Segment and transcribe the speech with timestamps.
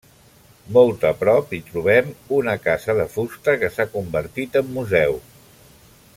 [0.77, 2.09] Molt a prop hi trobem
[2.39, 5.19] una casa de fusta que s'ha convertit en museu.